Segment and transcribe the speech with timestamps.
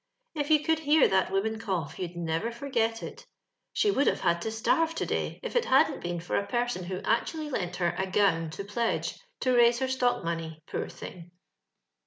[0.33, 3.27] If you could hear that woman cough, you'd never forget it.
[3.71, 6.85] She would have had to starve to day if it hadn't been for a person
[6.85, 11.29] who actually lent her a gown to pledge to raise her stock money, poor thing."